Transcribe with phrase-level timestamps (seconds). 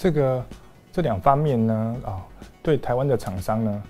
[0.00, 0.42] 这个
[0.90, 2.26] 这两方面呢，啊，
[2.62, 3.82] 对台湾的厂商呢，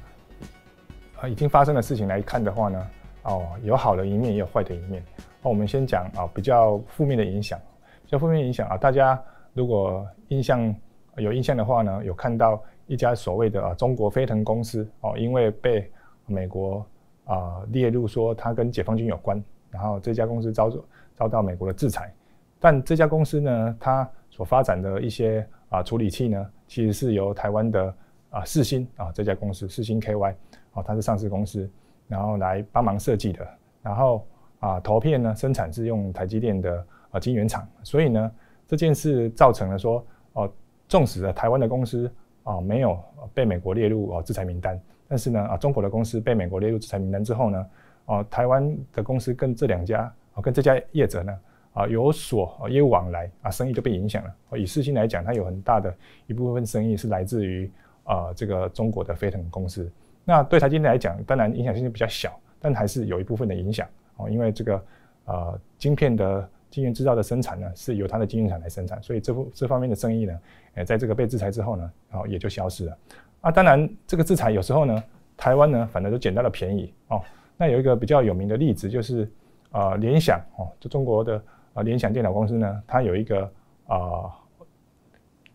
[1.21, 2.87] 啊，已经发生的事情来看的话呢，
[3.23, 5.01] 哦，有好的一面，也有坏的一面。
[5.41, 7.57] 那我们先讲啊，比较负面的影响。
[8.03, 9.23] 比较负面影响啊，大家
[9.55, 10.75] 如果印象
[11.17, 15.89] 有印象的话呢，有看到一家所谓的啊中国飞腾公司哦，因为被
[16.27, 16.85] 美国
[17.25, 19.41] 啊列入说它跟解放军有关，
[19.71, 20.69] 然后这家公司遭
[21.15, 22.13] 遭到美国的制裁。
[22.59, 27.95] 但这家公司呢，它所发展的一些啊处理器呢，其实是由台湾的
[28.29, 30.35] 啊四星啊这家公司四星 KY
[30.73, 31.67] 啊，它是上市公司，
[32.07, 33.49] 然后来帮忙设计的，
[33.83, 34.27] 然后。
[34.61, 38.31] 啊，投片呢生产是用台积电的啊晶圆厂，所以呢
[38.69, 40.53] 这件事造成了说，哦，
[40.87, 44.79] 纵使的台湾的公司啊没有被美国列入哦制裁名单，
[45.09, 47.67] 但是呢啊中国的公司被美国列入制裁名单之后呢，
[48.05, 51.35] 哦台湾的公司跟这两家啊跟这家业者呢
[51.73, 54.59] 啊有所业务往来啊生意就被影响了。
[54.59, 55.95] 以四星来讲，它有很大的
[56.27, 57.71] 一部分生意是来自于
[58.05, 59.91] 啊这个中国的飞腾公司。
[60.25, 63.89] 那对台积电来讲，当然影响性就比较小，但还是有一部分的影响。
[64.17, 64.85] 哦，因为这个
[65.25, 70.39] 呃晶片的晶圆制造的生产呢，是由它的晶圆厂来生产，所以这部这方面的生意呢，
[70.75, 72.99] 诶，在这个被制裁之后呢，哦也就消失了。
[73.41, 75.03] 啊，当然这个制裁有时候呢，
[75.37, 77.23] 台湾呢反而就捡到了便宜哦。
[77.57, 79.29] 那有一个比较有名的例子就是
[79.71, 81.43] 啊联想哦，就中国的
[81.75, 83.51] 啊联想电脑公司呢，它有一个
[83.87, 84.31] 啊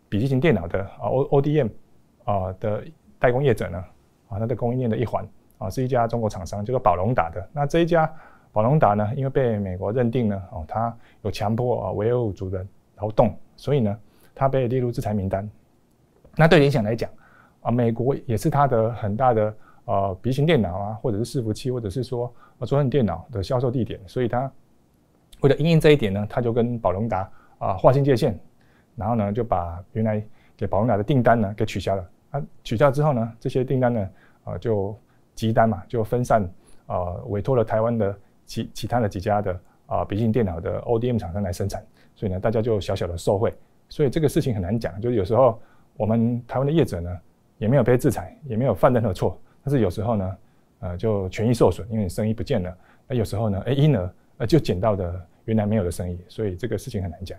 [0.09, 1.69] 笔记型电脑的啊 O O D M
[2.23, 2.83] 啊的
[3.19, 3.83] 代工业者呢，
[4.29, 5.27] 啊它的供应链的一环
[5.57, 7.49] 啊是一家中国厂商，叫做宝龙达的。
[7.53, 8.11] 那这一家。
[8.51, 13.99] 宝龙达呢，因为被美国认定呢，哦，他有强迫啊维吾尔族的劳动，所以呢，
[14.33, 15.49] 他被列入制裁名单。
[16.37, 17.09] 那对联想来讲，
[17.59, 24.49] 啊，美国也是它的很大的呃笔型电脑啊，或者是伺服器，或者是说啊桌上电脑的销售地点，所以他
[25.45, 27.29] 为了应应这一点呢，他就跟宝龙达
[27.59, 28.37] 啊划清界限，
[28.95, 30.21] 然后呢就把原来
[30.57, 32.09] 给宝龙达的订单呢给取消了。
[32.31, 34.09] 啊，取消之后呢，这些订单呢
[34.43, 34.97] 啊就
[35.35, 36.43] 集单嘛，就分散
[36.87, 38.17] 啊委托了台湾的。
[38.47, 41.83] 其其他的几家的啊笔记电脑的 ODM 厂商来生产，
[42.13, 43.51] 所以呢，大家就小小的受惠。
[43.89, 45.59] 所以这个事情很难讲，就是有时候
[45.97, 47.09] 我们台湾的业者呢，
[47.57, 50.37] 也没有被制裁，也没有犯任何错，但是有时候呢，
[50.81, 52.77] 呃，就权益受损，因为你生意不见了。
[53.07, 57.37] 那有时候呢，哎，因而呃就捡到的原来没有的生意，所以这个事情很难讲。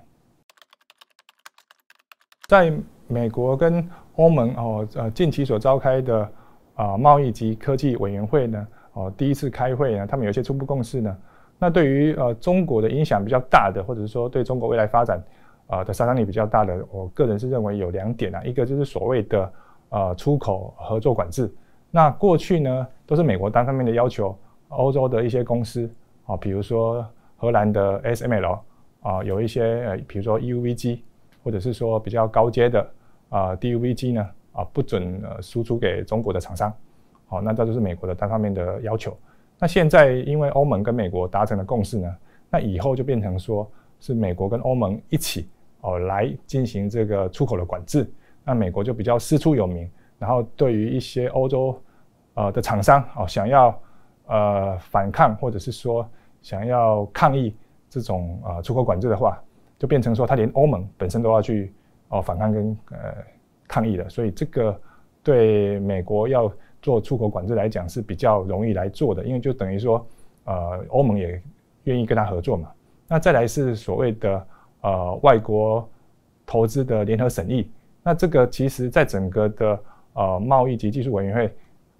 [2.48, 2.72] 在
[3.08, 6.32] 美国跟欧盟哦，呃，近期所召开的
[6.74, 8.66] 啊贸易及科技委员会呢。
[8.92, 11.14] 哦，第一次开会呢，他们有一些初步共识呢。
[11.58, 15.22] 那对于呃中国的影响比较大的，或者是说对中国未来发展
[15.66, 19.52] 啊的杀伤力比较大的，我个人是认为有两点啊，一个就是所谓的
[19.90, 21.52] 呃出口合作管制。
[21.90, 24.38] 那过去呢都是美国单方面的要求，
[24.68, 25.90] 欧洲的一些公司
[26.24, 27.06] 啊，比如说
[27.36, 28.58] 荷兰的 SML
[29.00, 31.04] 啊，有一些呃，比如说 EUV 机，
[31.44, 32.90] 或者是说比较高阶的
[33.28, 36.72] 啊 DUV 机呢啊，不准呃输出给中国的厂商。
[37.28, 39.16] 好，那这就是美国的单方面的要求。
[39.58, 42.16] 那现在因为欧盟跟美国达成了共识呢，
[42.50, 43.70] 那以后就变成说
[44.00, 45.48] 是美国跟欧盟一起
[45.80, 48.08] 哦来进行这个出口的管制。
[48.44, 51.82] 那美国就比较师出有名，然后对于一些欧洲
[52.34, 53.80] 呃的厂商哦想要
[54.26, 56.08] 呃反抗或者是说
[56.42, 57.54] 想要抗议
[57.88, 59.42] 这种呃出口管制的话，
[59.78, 61.72] 就变成说他连欧盟本身都要去
[62.08, 63.14] 哦反抗跟呃
[63.66, 64.08] 抗议的。
[64.08, 64.80] 所以这个
[65.22, 66.52] 对美国要。
[66.82, 70.06] 做出口管制来讲是比较容易来做的，因为就等于说，
[70.44, 71.42] 呃，欧盟也
[71.82, 72.70] 愿意跟他合作嘛。
[73.08, 74.46] 那再来是所谓的
[74.82, 75.88] 呃外国
[76.44, 77.68] 投资的联合审议，
[78.04, 79.80] 那这个其实在整个的
[80.12, 81.52] 呃贸易及技术委员会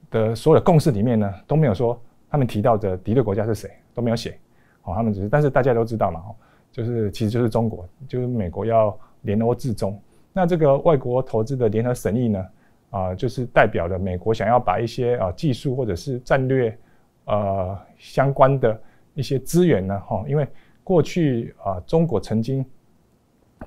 [0.09, 4.39] 的所有的共识里面呢，都没有说他们提到的敌对国家是谁，都没有写。
[4.83, 6.23] 哦，他们只是，但是大家都知道嘛，
[6.71, 10.01] 就是其实就是中国，就是美国要联欧制中。
[10.33, 12.47] 那这个外国投资的联合审议呢？
[12.91, 16.79] 啊，就是代表了美国想要把一些啊技术或者是战略
[17.25, 18.81] 呃相关的
[19.15, 20.47] 一些资源呢，哈，因为
[20.85, 22.65] 过去啊中国曾经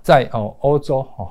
[0.02, 1.30] 在哦欧洲哦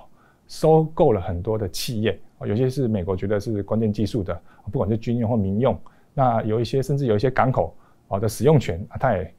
[0.48, 4.38] 收购了很多的企业，有些是美国觉得是关键技术的，
[4.70, 5.76] 不管是军用或民用，
[6.12, 7.74] 那有一些甚至有一些港口
[8.08, 9.34] 啊的使用权，它也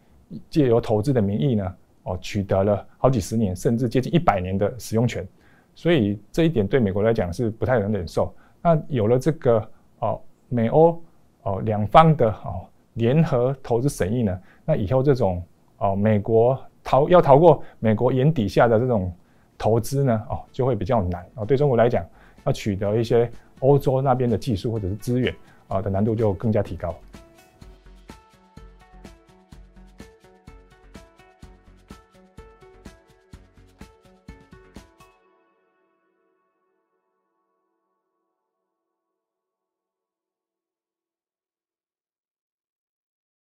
[0.49, 5.27] 借由投资的名义呢，哦取得了好几十年甚至接近一百年的使用权。
[5.75, 8.33] 所以这一点对美国来讲是不太能忍受。
[8.61, 9.69] 那有了这个
[9.99, 10.19] 哦，
[10.49, 11.01] 美欧
[11.43, 15.41] 哦两方的哦联合投资审议呢，那以后这种
[15.77, 19.13] 哦美国逃要逃过美国眼底下的这种
[19.57, 21.45] 投资呢，哦就会比较难哦。
[21.45, 22.05] 对中国来讲，
[22.43, 25.33] 要取得一些欧洲那边的技术或者是资源
[25.69, 26.93] 啊的难度就更加提高。